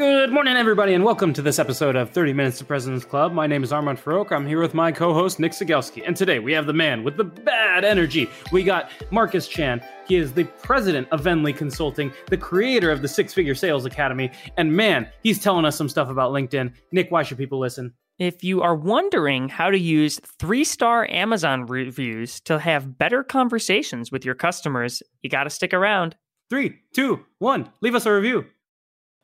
[0.00, 3.34] Good morning, everybody, and welcome to this episode of 30 Minutes to President's Club.
[3.34, 4.32] My name is Armand Farrokh.
[4.32, 6.02] I'm here with my co host, Nick Cegelski.
[6.06, 8.26] And today we have the man with the bad energy.
[8.50, 9.82] We got Marcus Chan.
[10.08, 14.30] He is the president of Venli Consulting, the creator of the Six Figure Sales Academy.
[14.56, 16.72] And man, he's telling us some stuff about LinkedIn.
[16.92, 17.92] Nick, why should people listen?
[18.18, 24.10] If you are wondering how to use three star Amazon reviews to have better conversations
[24.10, 26.16] with your customers, you got to stick around.
[26.48, 28.46] Three, two, one, leave us a review.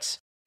[0.00, 0.18] But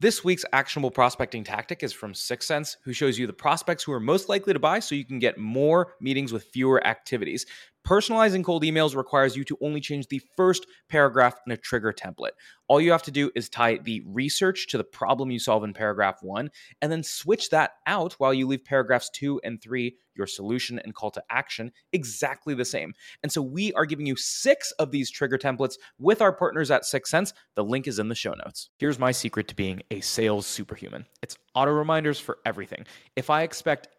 [0.00, 3.98] This week's actionable prospecting tactic is from 6sense, who shows you the prospects who are
[3.98, 7.46] most likely to buy so you can get more meetings with fewer activities.
[7.88, 12.32] Personalizing cold emails requires you to only change the first paragraph in a trigger template.
[12.68, 15.72] All you have to do is tie the research to the problem you solve in
[15.72, 16.50] paragraph one,
[16.82, 20.94] and then switch that out while you leave paragraphs two and three, your solution and
[20.94, 22.92] call to action, exactly the same.
[23.22, 26.82] And so we are giving you six of these trigger templates with our partners at
[26.82, 27.32] 6sense.
[27.54, 28.68] The link is in the show notes.
[28.78, 32.84] Here's my secret to being a sales superhuman it's auto reminders for everything.
[33.16, 33.88] If I expect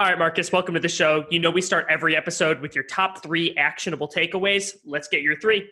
[0.00, 1.24] All right, Marcus, welcome to the show.
[1.30, 4.74] You know, we start every episode with your top three actionable takeaways.
[4.84, 5.70] Let's get your three.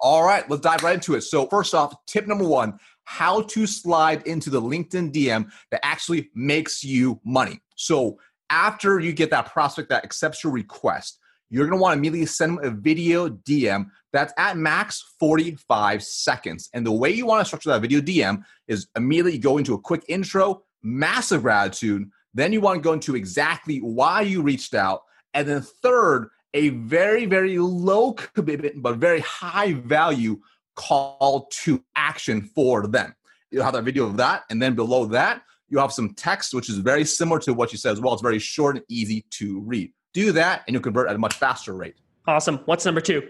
[0.00, 1.20] All right, let's dive right into it.
[1.20, 6.30] So, first off, tip number one how to slide into the LinkedIn DM that actually
[6.34, 7.60] makes you money.
[7.76, 8.18] So,
[8.48, 11.18] after you get that prospect that accepts your request,
[11.50, 16.70] you're gonna wanna immediately send them a video DM that's at max 45 seconds.
[16.72, 20.04] And the way you wanna structure that video DM is immediately go into a quick
[20.08, 25.02] intro, massive gratitude then you want to go into exactly why you reached out.
[25.34, 30.40] And then third, a very, very low commitment, but very high value
[30.76, 33.14] call to action for them.
[33.50, 34.44] You'll have that video of that.
[34.50, 37.78] And then below that, you have some text, which is very similar to what you
[37.78, 38.12] said as well.
[38.12, 39.92] It's very short and easy to read.
[40.14, 41.96] Do that, and you'll convert at a much faster rate.
[42.26, 42.58] Awesome.
[42.64, 43.28] What's number two?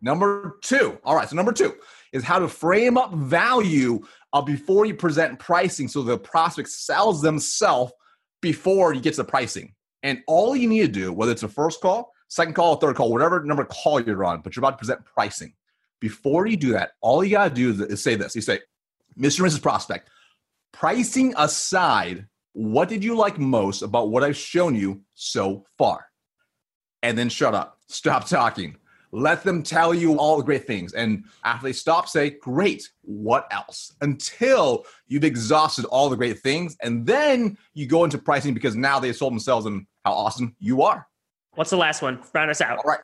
[0.00, 0.98] Number two.
[1.04, 1.28] All right.
[1.28, 1.74] So, number two
[2.12, 4.00] is how to frame up value
[4.32, 7.92] uh, before you present pricing so the prospect sells themselves
[8.46, 9.74] before you get to the pricing.
[10.04, 13.10] And all you need to do, whether it's a first call, second call, third call,
[13.10, 15.52] whatever number call you're on, but you're about to present pricing.
[15.98, 18.36] Before you do that, all you got to do is say this.
[18.36, 18.60] You say,
[19.18, 19.40] Mr.
[19.40, 19.60] and Mrs.
[19.60, 20.10] Prospect,
[20.72, 26.06] pricing aside, what did you like most about what I've shown you so far?
[27.02, 27.80] And then shut up.
[27.88, 28.76] Stop talking.
[29.16, 30.92] Let them tell you all the great things.
[30.92, 33.94] And after they stop, say, Great, what else?
[34.02, 36.76] Until you've exhausted all the great things.
[36.82, 40.82] And then you go into pricing because now they've sold themselves and how awesome you
[40.82, 41.08] are.
[41.54, 42.22] What's the last one?
[42.34, 42.76] Round us out.
[42.76, 43.00] All right.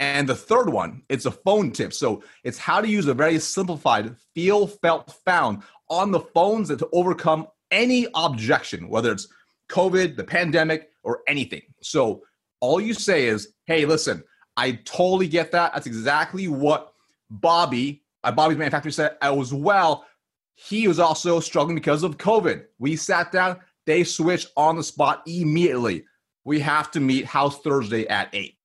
[0.00, 1.92] And the third one, it's a phone tip.
[1.92, 6.88] So it's how to use a very simplified feel, felt, found on the phones to
[6.92, 9.28] overcome any objection, whether it's
[9.68, 11.62] COVID, the pandemic, or anything.
[11.82, 12.24] So
[12.58, 14.24] all you say is, hey, listen,
[14.56, 15.72] I totally get that.
[15.74, 16.92] That's exactly what
[17.30, 20.06] Bobby, uh, Bobby's manufacturer said as well.
[20.54, 22.64] He was also struggling because of COVID.
[22.78, 26.04] We sat down, they switched on the spot immediately.
[26.44, 28.56] We have to meet House Thursday at 8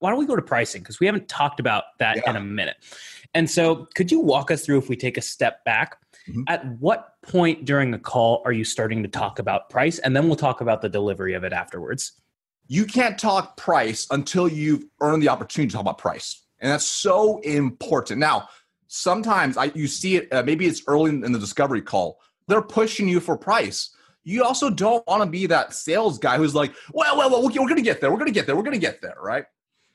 [0.00, 2.28] why don't we go to pricing because we haven't talked about that Yeah.
[2.30, 2.76] in a minute
[3.32, 5.96] and so could you walk us through if we take a step back
[6.28, 6.44] Mhm.
[6.48, 10.26] at what point during a call are you starting to talk about price and then
[10.26, 12.12] we'll talk about the delivery of it afterwards
[12.68, 16.42] you can't talk price until you've earned the opportunity to talk about price.
[16.60, 18.18] And that's so important.
[18.18, 18.48] Now
[18.88, 22.18] sometimes I, you see it uh, maybe it's early in the discovery call.
[22.48, 23.90] They're pushing you for price.
[24.24, 27.50] You also don't want to be that sales guy who's like well well, well we're
[27.50, 28.10] going to get there.
[28.10, 28.56] We're going to get there.
[28.56, 29.44] We're going to get there right?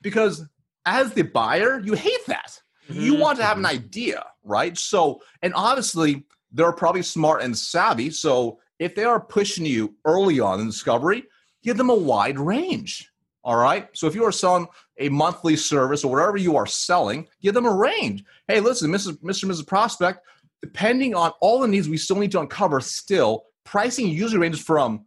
[0.02, 0.46] Because
[0.86, 2.60] as the buyer you hate that.
[2.90, 3.20] You Mhm.
[3.20, 4.78] want to have an idea right?
[4.78, 8.10] So and obviously they're probably smart and savvy.
[8.12, 11.24] So if they are pushing you early on in discovery
[11.64, 13.12] give them a wide range.
[13.44, 13.90] All right.
[13.94, 14.68] So if you are selling
[15.00, 18.24] a monthly service or whatever you are selling, give them a range.
[18.48, 19.18] Hey, listen, Mrs.
[19.22, 19.46] Mr.
[19.46, 19.66] Mrs.
[19.66, 20.20] Prospect,
[20.62, 25.06] depending on all the needs we still need to uncover, still pricing usually ranges from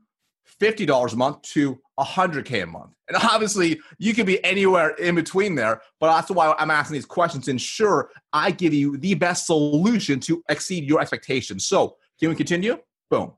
[0.61, 2.93] $50 a month to 100K a month.
[3.09, 7.07] And obviously, you could be anywhere in between there, but that's why I'm asking these
[7.07, 11.67] questions to ensure I give you the best solution to exceed your expectations.
[11.67, 12.79] So, can we continue?
[13.11, 13.33] Boom.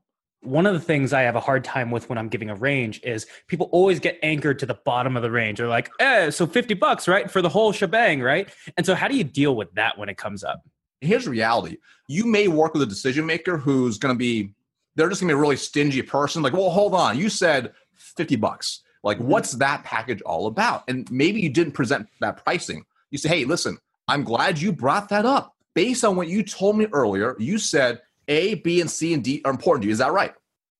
[0.47, 3.01] One of the things I have a hard time with when I'm giving a range
[3.03, 5.57] is people always get anchored to the bottom of the range.
[5.57, 7.29] They're like, eh, so 50 bucks, right?
[7.29, 8.49] For the whole shebang, right?
[8.77, 10.63] And so how do you deal with that when it comes up?
[11.01, 11.77] here's reality
[12.07, 14.53] you may work with a decision maker who's going to be
[14.95, 17.73] they're just going to be a really stingy person like well hold on you said
[17.95, 22.83] 50 bucks like what's that package all about and maybe you didn't present that pricing
[23.11, 23.77] you say hey listen
[24.07, 28.01] i'm glad you brought that up based on what you told me earlier you said
[28.27, 29.91] a b and c and d are important to you.
[29.91, 30.33] Is that right?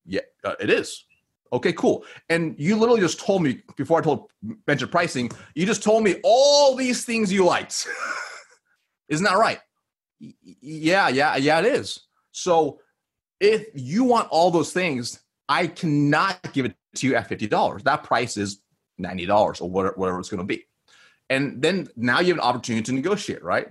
[0.05, 1.05] Yeah uh, it is.
[1.53, 2.03] Okay cool.
[2.29, 4.29] And you literally just told me before i told
[4.67, 7.87] mentioned pricing you just told me all these things you liked.
[9.09, 9.59] Isn't that right?
[10.19, 12.01] Y- yeah yeah yeah it is.
[12.31, 12.79] So
[13.39, 15.19] if you want all those things
[15.49, 18.61] i cannot give it to you at $50 that price is
[18.99, 20.65] $90 or whatever, whatever it's going to be.
[21.29, 23.67] And then now you have an opportunity to negotiate right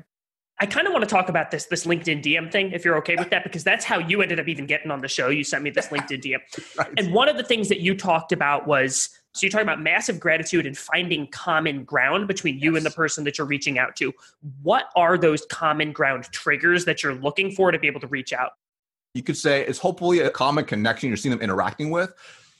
[0.58, 3.17] I kind of want to talk about this this LinkedIn DM thing, if you're okay
[3.17, 5.29] with that, because that's how you ended up even getting on the show.
[5.29, 8.32] You sent me this LinkedIn DM, right and one of the things that you talked
[8.32, 12.87] about was so you're talking about massive gratitude and finding common ground between you and
[12.87, 14.14] the person that you're reaching out to.
[14.62, 18.32] What are those common ground triggers that you're looking for to be able to reach
[18.32, 18.53] out?
[19.17, 22.12] you could say it's hopefully a common connection you're seeing them interacting with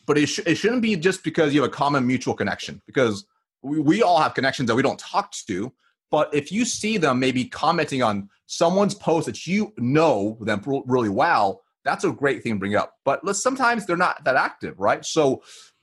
[0.06, 3.26] but it, sh- it shouldn't be just because you have a common mutual connection because
[3.62, 5.72] we, we all have connections that we don't talk to
[6.11, 11.08] but if you see them maybe commenting on someone's post that you know them really
[11.08, 12.94] well that's a great thing to bring up.
[13.05, 15.05] But let's sometimes they're not that active right?
[15.05, 15.43] So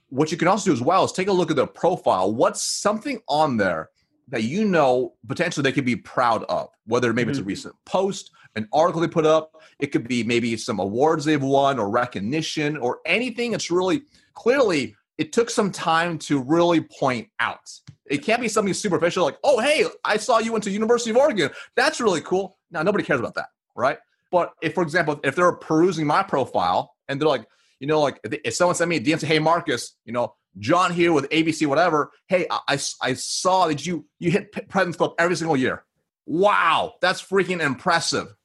[0.10, 2.32] what you can also do as well is take a look at their profile.
[2.32, 3.90] What's something on there
[4.28, 6.70] that you know potentially they could be proud of?
[6.86, 7.50] Whether maybe it's a mm-hmm.
[7.50, 11.80] recent post an article they put up it could be maybe some awards they've won
[11.80, 14.04] or recognition or anything that's really
[14.36, 17.70] clearly it took some time to really point out.
[18.06, 21.18] It can't be something superficial like, oh, hey, I saw you went to University of
[21.18, 21.50] Oregon.
[21.76, 22.58] That's really cool.
[22.72, 23.98] Now, nobody cares about that, right?
[24.32, 27.46] But if, for example, if they're perusing my profile and they're like,
[27.80, 30.92] you know, like if, someone sent me a DM, say, hey, Marcus, you know, John
[30.92, 32.12] here with ABC, whatever.
[32.28, 35.84] Hey, I, I, saw that you you hit President's Club every single year.
[36.26, 38.36] Wow, that's freaking impressive.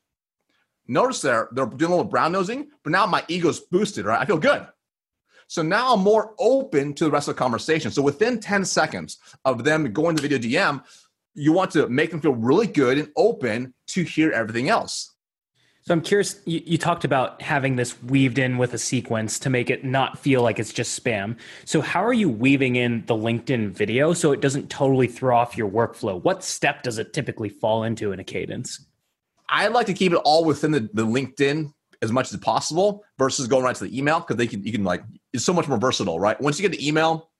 [0.86, 4.20] Notice there, they're doing a little brown nosing, but now my ego's boosted, right?
[4.20, 4.66] I feel good.
[5.48, 7.90] So now I'm more open to the rest of the conversation.
[7.90, 10.84] So within 10 seconds of them going to video DM,
[11.34, 15.14] you want to make them feel really good and open to hear everything else.
[15.82, 19.48] So I'm curious, you, you talked about having this weaved in with a sequence to
[19.48, 21.38] make it not feel like it's just spam.
[21.64, 25.56] So how are you weaving in the LinkedIn video so it doesn't totally throw off
[25.56, 26.22] your workflow?
[26.22, 28.84] What step does it typically fall into in a cadence?
[29.48, 33.46] I like to keep it all within the, the LinkedIn as much as possible versus
[33.48, 35.02] going right to the email because they can you can like
[35.32, 36.40] it's so much more versatile, right?
[36.40, 37.30] Once you get the email,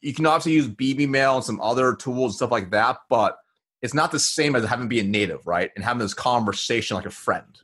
[0.00, 3.38] you can obviously use BB Mail and some other tools and stuff like that, but
[3.80, 5.70] it's not the same as having being native, right?
[5.74, 7.58] And having this conversation like a friend.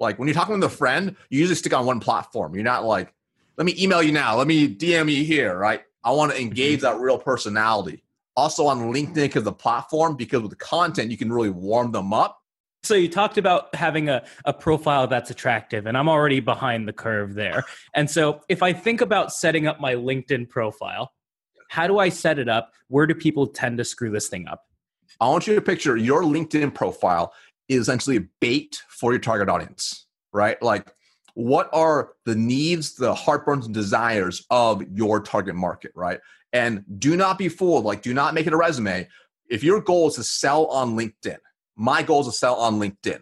[0.00, 2.54] Like when you're talking with a friend, you usually stick on one platform.
[2.54, 3.14] You're not like,
[3.56, 5.82] let me email you now, let me DM you here, right?
[6.04, 6.48] I want to mm-hmm.
[6.48, 8.02] engage that real personality.
[8.36, 12.12] Also on LinkedIn because the platform, because with the content, you can really warm them
[12.12, 12.42] up.
[12.86, 16.92] So you talked about having a, a profile that's attractive, and I'm already behind the
[16.92, 17.64] curve there.
[17.94, 21.12] And so if I think about setting up my LinkedIn profile,
[21.68, 22.72] how do I set it up?
[22.86, 24.62] Where do people tend to screw this thing up?
[25.20, 27.32] I want you to picture your LinkedIn profile
[27.68, 30.62] is essentially a bait for your target audience, right?
[30.62, 30.92] Like,
[31.34, 36.20] what are the needs, the heartburns, and desires of your target market, right?
[36.52, 37.84] And do not be fooled.
[37.84, 39.08] Like, do not make it a resume.
[39.50, 41.38] If your goal is to sell on LinkedIn,
[41.76, 43.20] my goal is to sell on LinkedIn,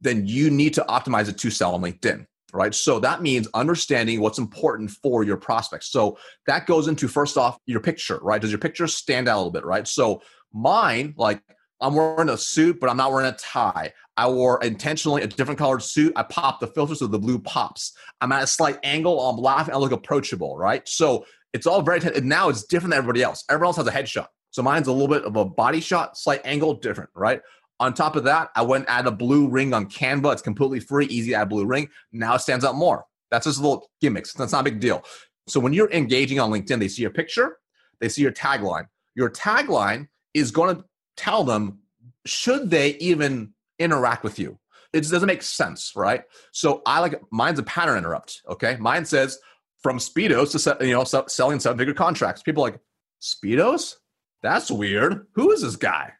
[0.00, 2.74] then you need to optimize it to sell on LinkedIn right?
[2.74, 5.90] So that means understanding what's important for your prospects.
[5.90, 8.40] So that goes into first off your picture, right?
[8.40, 9.88] Does your picture stand out a little bit, right?
[9.88, 10.22] So
[10.52, 11.42] mine, like
[11.80, 13.92] I'm wearing a suit, but I'm not wearing a tie.
[14.16, 16.12] I wore intentionally a different colored suit.
[16.14, 17.94] I popped the filter so the blue pops.
[18.20, 19.18] I'm at a slight angle.
[19.20, 19.74] I'm laughing.
[19.74, 20.86] I look approachable, right?
[20.86, 23.44] So it's all very, now it's different than everybody else.
[23.48, 24.26] Everyone else has a headshot.
[24.50, 27.40] So mine's a little bit of a body shot, slight angle, different, right?
[27.80, 30.32] On top of that, I went add a blue ring on Canva.
[30.32, 31.88] It's completely free, easy to add blue ring.
[32.12, 33.04] Now it stands out more.
[33.30, 34.32] That's just a little gimmicks.
[34.34, 35.04] That's not a big deal.
[35.48, 37.56] So when you're engaging on LinkedIn, they see your picture,
[38.00, 38.86] they see your tagline.
[39.14, 40.84] Your tagline is going to
[41.16, 41.80] tell them
[42.24, 44.58] should they even interact with you.
[44.92, 46.22] It doesn't make sense, right?
[46.52, 48.42] So I like mine's a pattern interrupt.
[48.48, 49.38] Okay, mine says
[49.82, 52.42] from speedos to you know selling seven figure contracts.
[52.42, 52.78] People like
[53.20, 53.94] speedos.
[54.42, 55.26] That's weird.
[55.32, 56.12] Who is this guy?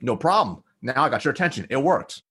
[0.00, 0.63] No problem.
[0.84, 1.66] Now I got your attention.
[1.70, 2.22] It worked.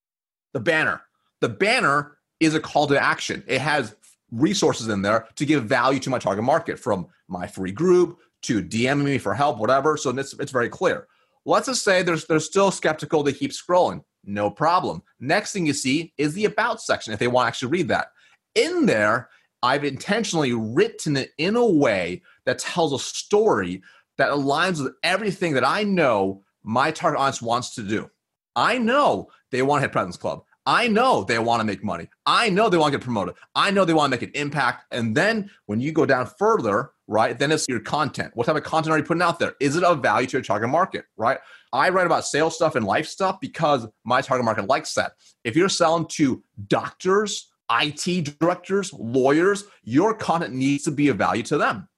[0.53, 1.01] The banner.
[1.41, 3.43] The banner is a call to action.
[3.47, 3.95] It has
[4.31, 8.63] resources in there to give value to my target market from my free group to
[8.63, 9.97] DMing me for help, whatever.
[9.97, 11.07] So it's, it's very clear.
[11.45, 13.23] Let's just say there's, they're still skeptical.
[13.23, 14.03] They keep scrolling.
[14.23, 15.01] No problem.
[15.19, 18.07] Next thing you see is the about section if they want to actually read that.
[18.55, 19.29] In there,
[19.63, 23.81] I've intentionally written it in a way that tells a story
[24.17, 28.09] that aligns with everything that I know my target audience wants to do.
[28.55, 30.43] I know they want to hit President's Club.
[30.65, 32.07] I know they want to make money.
[32.25, 33.35] I know they want to get promoted.
[33.53, 34.85] I know they want to make an impact.
[34.91, 38.31] And then when you go down further, right, then it's your content.
[38.33, 39.55] What type of content are you putting out there?
[39.59, 41.39] Is it of value to your target market, right?
[41.73, 45.13] I write about sales stuff and life stuff because my target market likes that.
[45.43, 51.43] If you're selling to doctors, IT directors, lawyers, your content needs to be of value
[51.43, 51.89] to them.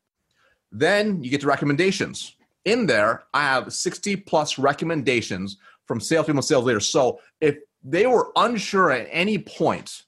[0.71, 2.35] Then you get to recommendations.
[2.63, 6.89] In there, I have 60 plus recommendations from salespeople and sales leaders.
[6.89, 10.03] So if they were unsure at any point,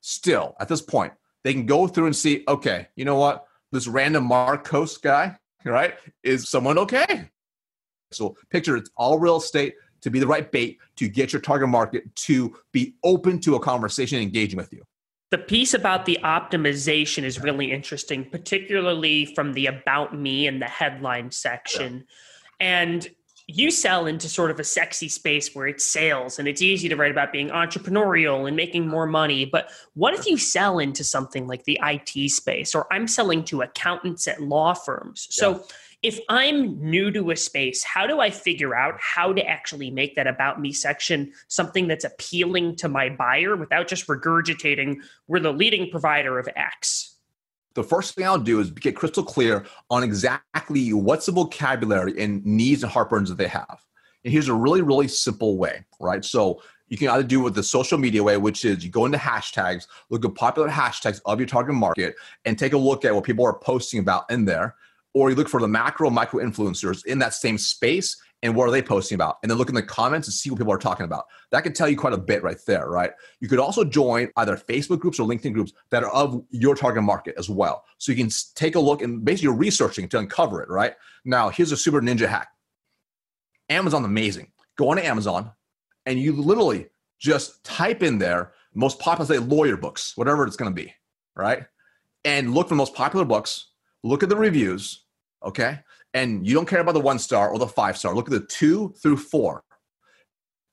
[0.00, 1.12] still at this point,
[1.44, 3.46] they can go through and see, okay, you know what?
[3.72, 5.94] This random Marcus guy, right?
[6.22, 7.28] Is someone okay?
[8.12, 11.68] So picture it's all real estate to be the right bait to get your target
[11.68, 14.82] market to be open to a conversation engaging with you.
[15.30, 20.66] The piece about the optimization is really interesting, particularly from the about me and the
[20.66, 22.04] headline section.
[22.60, 22.82] Yeah.
[22.82, 23.08] And
[23.56, 26.96] you sell into sort of a sexy space where it's sales and it's easy to
[26.96, 29.44] write about being entrepreneurial and making more money.
[29.44, 33.62] But what if you sell into something like the IT space, or I'm selling to
[33.62, 35.26] accountants at law firms?
[35.30, 35.62] So yeah.
[36.02, 40.14] if I'm new to a space, how do I figure out how to actually make
[40.16, 45.52] that about me section something that's appealing to my buyer without just regurgitating, we're the
[45.52, 47.09] leading provider of X?
[47.74, 52.44] The first thing I'll do is get crystal clear on exactly what's the vocabulary and
[52.44, 53.84] needs and heartburns that they have.
[54.24, 56.24] And here's a really, really simple way, right?
[56.24, 59.06] So you can either do it with the social media way, which is you go
[59.06, 63.14] into hashtags, look at popular hashtags of your target market, and take a look at
[63.14, 64.74] what people are posting about in there.
[65.14, 68.70] Or you look for the macro, micro influencers in that same space and what are
[68.70, 69.36] they posting about?
[69.42, 71.26] And then look in the comments and see what people are talking about.
[71.50, 73.10] That can tell you quite a bit right there, right?
[73.40, 77.02] You could also join either Facebook groups or LinkedIn groups that are of your target
[77.02, 77.84] market as well.
[77.98, 80.94] So you can take a look and basically you're researching to uncover it, right?
[81.24, 82.48] Now, here's a super ninja hack.
[83.68, 84.52] Amazon's amazing.
[84.76, 85.50] Go on to Amazon
[86.06, 86.88] and you literally
[87.18, 90.94] just type in there most popular, say lawyer books, whatever it's going to be,
[91.36, 91.66] right?
[92.24, 93.69] And look for the most popular books,
[94.02, 95.04] look at the reviews,
[95.44, 95.80] okay?
[96.14, 98.46] and you don't care about the one star or the five star, look at the
[98.46, 99.62] two through four.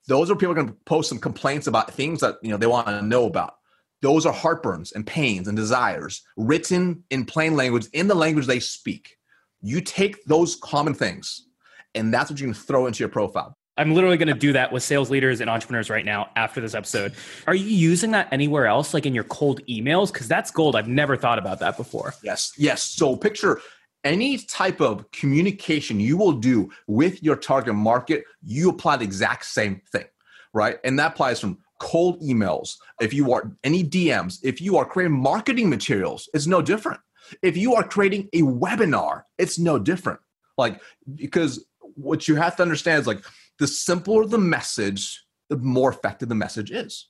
[0.08, 2.88] Those are people going to post some complaints about things that you know they want
[2.88, 3.56] to know about.
[4.02, 8.60] Those are heartburns and pains and desires written in plain language in the language they
[8.60, 9.18] speak.
[9.62, 11.48] You take those common things,
[11.94, 13.58] and that's what you can throw into your profile.
[13.78, 16.74] I'm literally going to do that with sales leaders and entrepreneurs right now after this
[16.74, 17.14] episode.
[17.46, 20.12] Are you using that anywhere else, like in your cold emails?
[20.12, 20.76] Because that's gold.
[20.76, 22.14] I've never thought about that before.
[22.24, 22.84] Yes, yes.
[22.84, 23.62] So picture
[24.04, 29.46] any type of communication you will do with your target market, you apply the exact
[29.46, 30.06] same thing,
[30.54, 30.78] right?
[30.84, 35.18] And that applies from cold emails, if you are any DMs, if you are creating
[35.18, 37.00] marketing materials, it's no different.
[37.42, 40.20] If you are creating a webinar, it's no different.
[40.58, 40.82] Like,
[41.16, 41.66] because
[41.96, 43.24] what you have to understand is like
[43.60, 47.10] the simpler the message, the more effective the message is.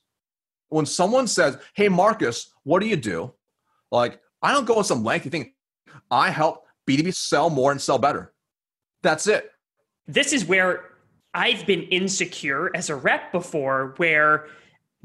[0.68, 3.32] When someone says, Hey, Marcus, what do you do?
[3.90, 5.52] Like, I don't go on some lengthy thing.
[6.10, 8.32] I help B2B sell more and sell better.
[9.02, 9.50] That's it.
[10.06, 10.84] This is where
[11.34, 14.46] I've been insecure as a rep before, where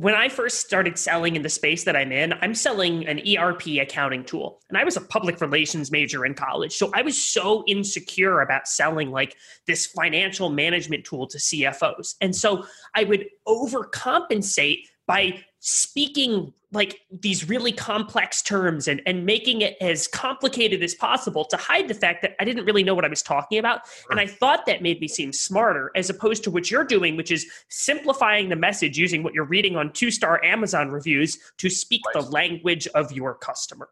[0.04, 3.68] when I first started selling in the space that I'm in, I'm selling an ERP
[3.82, 4.60] accounting tool.
[4.68, 6.74] And I was a public relations major in college.
[6.74, 9.34] So I was so insecure about selling like
[9.66, 12.16] this financial management tool to CFOs.
[12.20, 19.62] And so I would overcompensate by speaking like these really complex terms and, and making
[19.62, 23.06] it as complicated as possible to hide the fact that I didn't really know what
[23.06, 23.82] I was talking about.
[24.10, 27.32] And I thought that made me seem smarter as opposed to what you're doing, which
[27.32, 32.02] is simplifying the message using what you're reading on two star Amazon reviews to speak
[32.14, 33.88] the language of your customer.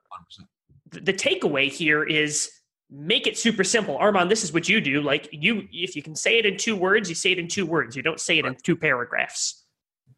[0.91, 2.51] The takeaway here is
[2.89, 3.95] make it super simple.
[3.95, 5.01] Armand, this is what you do.
[5.01, 7.65] Like you, if you can say it in two words, you say it in two
[7.65, 7.95] words.
[7.95, 9.60] You don't say it in two paragraphs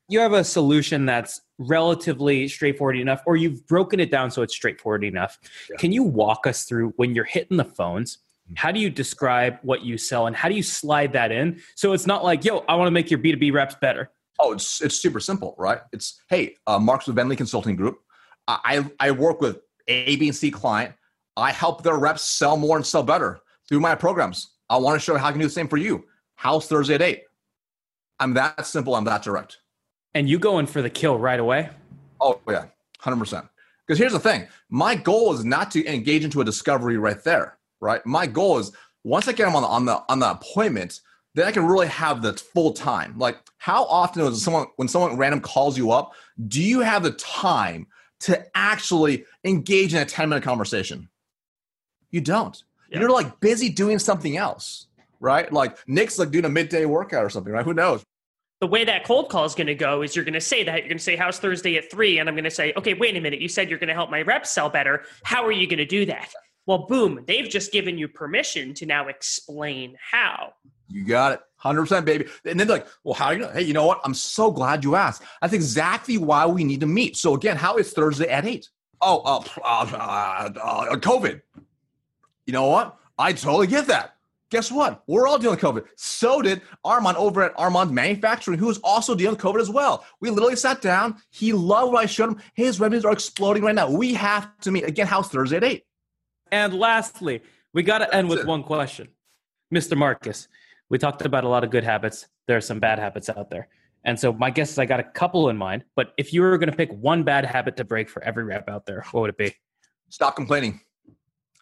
[0.10, 4.54] you have a solution that's relatively straightforward enough or you've broken it down so it's
[4.54, 5.40] straightforward enough.
[5.70, 5.78] Yeah.
[5.78, 8.56] can you walk us through when you're hitting the phones mm-hmm.
[8.56, 11.94] how do you describe what you sell and how do you slide that in so
[11.94, 15.00] it's not like yo i want to make your b2b reps better oh it's it's
[15.00, 15.82] super simple right?
[15.92, 18.00] It's hey uh, mark's with Venli consulting group
[18.48, 20.94] i i work with a b and c client.
[21.36, 24.52] I help their reps sell more and sell better through my programs.
[24.70, 26.06] I want to show how i can do the same for you.
[26.36, 27.24] How's thursday at 8
[28.20, 29.60] i'm that simple i'm that direct
[30.14, 31.70] and you go in for the kill right away?
[32.20, 32.66] Oh, yeah,
[33.02, 33.50] 100%.
[33.86, 37.58] Because here's the thing my goal is not to engage into a discovery right there,
[37.82, 38.06] right?
[38.06, 38.72] My goal is
[39.04, 41.02] once I get them on the, on the, on the appointment,
[41.36, 43.18] then I can really have the full time.
[43.18, 46.14] Like, how often is someone, when someone random calls you up,
[46.48, 47.88] do you have the time
[48.22, 51.10] to actually engage in a 10 minute conversation?
[52.12, 52.64] You don't.
[52.90, 53.00] Yeah.
[53.00, 54.88] You're like busy doing something else,
[55.20, 55.52] right?
[55.52, 57.66] Like Nick's like doing a midday workout or something, right?
[57.66, 58.06] Who knows?
[58.64, 60.78] The way that cold call is going to go is you're going to say that
[60.78, 62.20] you're going to say how's thursday at three?
[62.20, 64.10] And i'm going to say okay wait a minute you said you're going to help
[64.10, 65.04] my reps sell better.
[65.24, 66.30] How are you going to do that?
[66.66, 70.54] Well boom they've just given you permission to now explain how.
[70.88, 71.40] You got it.
[71.62, 72.28] 100% baby.
[72.46, 74.00] And then like well how are you know hey you know what?
[74.06, 75.24] I'm so glad you asked.
[75.42, 77.18] That's exactly why we need to meet.
[77.18, 78.66] So again how is thursday at 8
[79.02, 81.42] oh uh, uh, uh, covid.
[82.46, 82.96] You know what?
[83.18, 84.13] I totally get that
[84.54, 85.02] guess what?
[85.08, 85.88] We're all dealing with COVID.
[85.96, 90.06] So did Armand over at Armand Manufacturing, who is also dealing with COVID as well.
[90.22, 91.18] We literally sat down.
[91.32, 92.42] He loved what I showed him.
[92.54, 93.90] His revenues are exploding right now.
[93.90, 95.08] We have to meet again.
[95.08, 95.86] House Thursday at eight.
[96.52, 97.42] And lastly,
[97.74, 99.08] we got to end with one question,
[99.74, 99.98] Mr.
[99.98, 100.48] Marcus.
[100.88, 102.28] We talked about a lot of good habits.
[102.48, 103.70] There are some bad habits out there.
[104.06, 105.84] And so my guess is I got a couple in mind.
[105.96, 108.70] But if you were going to pick one bad habit to break for every rep
[108.70, 109.56] out there, what would it be?
[110.10, 110.80] Stop complaining.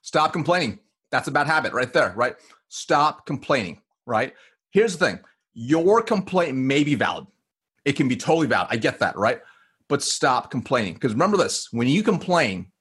[0.02, 0.80] Stop complaining.
[1.10, 2.36] That's a bad habit right there, right?
[2.72, 4.34] Stop complaining, right?
[4.72, 5.20] Here's the thing
[5.54, 7.28] your complaint may be valid.
[7.84, 8.70] It can be totally valid.
[8.72, 9.42] I get that, right?
[9.90, 10.94] But stop complaining.
[10.94, 12.72] Because remember this when you complain,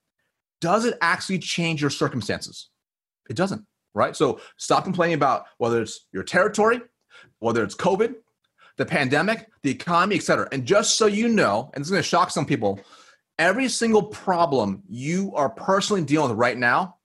[0.60, 2.68] does it actually change your circumstances?
[3.28, 4.14] It doesn't, right?
[4.14, 6.80] So stop complaining about whether it's your territory,
[7.40, 8.14] whether it's COVID,
[8.76, 10.48] the pandemic, the economy, etc.
[10.52, 12.78] And just so you know, and it's going to shock some people,
[13.38, 16.96] every single problem you are personally dealing with right now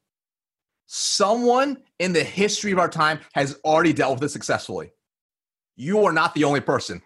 [0.88, 4.92] Someone in the history of our time has already dealt with this successfully.
[5.76, 7.02] You are not the only person.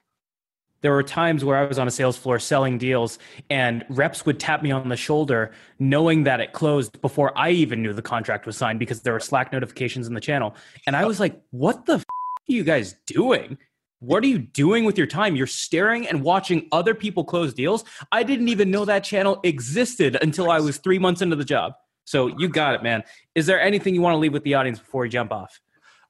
[0.82, 4.40] There were times where I was on a sales floor selling deals, and reps would
[4.40, 8.46] tap me on the shoulder, knowing that it closed before I even knew the contract
[8.46, 10.56] was signed because there were Slack notifications in the channel.
[10.88, 13.58] And I was like, what the f- are you guys doing?
[14.00, 15.36] What are you doing with your time?
[15.36, 17.84] You're staring and watching other people close deals.
[18.14, 21.74] I didn't even know that channel existed until I was three months into the job.
[22.10, 23.04] So you got it, man.
[23.36, 25.62] Is there anything you want to leave with the audience before we jump off?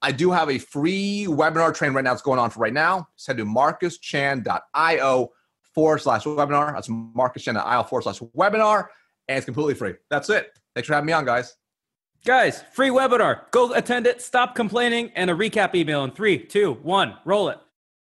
[0.01, 3.09] I do have a free webinar train right now that's going on for right now.
[3.17, 5.29] Just head to marcuschan.io
[5.73, 6.73] forward slash webinar.
[6.73, 8.87] That's marcuschan.io forward slash webinar.
[9.27, 9.95] And it's completely free.
[10.09, 10.57] That's it.
[10.73, 11.57] Thanks for having me on, guys.
[12.23, 13.51] Guys, free webinar.
[13.51, 14.21] Go attend it.
[14.21, 15.11] Stop complaining.
[15.17, 17.17] And a recap email in three, two, one.
[17.25, 17.57] Roll it.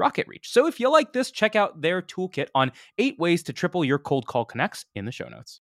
[0.00, 0.44] RocketReach.
[0.44, 3.98] So if you like this, check out their toolkit on eight ways to triple your
[3.98, 5.60] cold call connects in the show notes.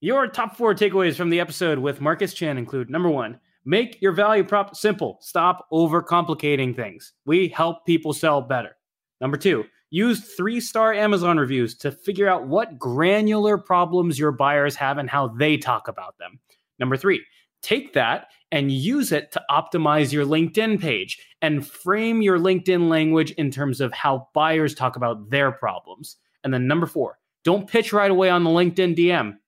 [0.00, 4.12] Your top four takeaways from the episode with Marcus Chan include number one, make your
[4.12, 5.18] value prop simple.
[5.20, 7.12] Stop overcomplicating things.
[7.24, 8.76] We help people sell better.
[9.20, 14.74] Number two, use three star Amazon reviews to figure out what granular problems your buyers
[14.74, 16.40] have and how they talk about them.
[16.80, 17.24] Number three,
[17.62, 23.30] take that and use it to optimize your LinkedIn page and frame your LinkedIn language
[23.32, 26.16] in terms of how buyers talk about their problems.
[26.44, 29.38] And then number four, don't pitch right away on the LinkedIn DM.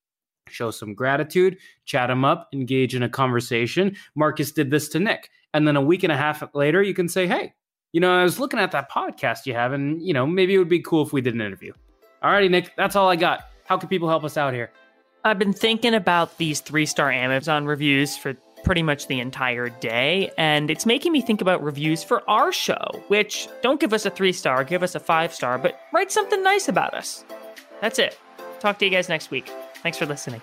[0.48, 3.96] Show some gratitude, chat them up, engage in a conversation.
[4.14, 5.31] Marcus did this to Nick.
[5.53, 7.55] And then a week and a half later, you can say, hey,
[7.92, 10.59] you know, I was looking at that podcast you have, and, you know, maybe it
[10.59, 11.72] would be cool if we did an interview.
[12.22, 13.44] Alrighty, Nick, that's all I got.
[13.66, 14.70] How can people help us out here?
[15.26, 20.30] I've been thinking about these three star Amazon reviews for pretty much the entire day,
[20.37, 24.10] and it's making me think about reviews for our show, which don't give us a
[24.10, 27.24] three star, give us a five star, but write something nice about us.
[27.80, 28.18] That's it.
[28.60, 29.50] Talk to you guys next week.
[29.82, 30.42] Thanks for listening.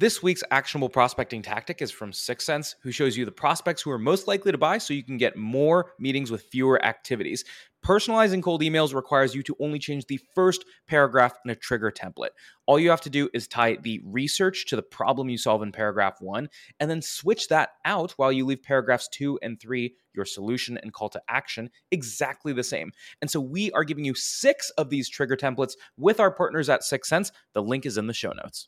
[0.00, 3.98] This week's actionable prospecting tactic is from 6sense, who shows you the prospects who are
[3.98, 7.44] most likely to buy so you can get more meetings with fewer activities.
[7.84, 12.30] Personalizing cold emails requires you to only change the first paragraph in a trigger template.
[12.66, 15.72] All you have to do is tie the research to the problem you solve in
[15.72, 20.24] paragraph one, and then switch that out while you leave paragraphs two and three, your
[20.24, 22.92] solution and call to action, exactly the same.
[23.20, 26.82] And so we are giving you six of these trigger templates with our partners at
[26.82, 27.32] 6sense.
[27.54, 28.66] The link is in the show notes.